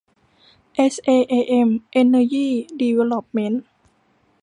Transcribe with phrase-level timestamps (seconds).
[0.75, 3.63] เอสเอเอเอ็ม เอ็นเนอร์ยี่ ดีเวลลอปเมนท์